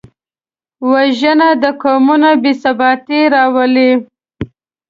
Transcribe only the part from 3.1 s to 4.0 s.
راولي